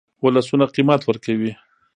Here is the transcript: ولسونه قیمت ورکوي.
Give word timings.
ولسونه 0.23 0.65
قیمت 0.75 1.01
ورکوي. 1.05 1.51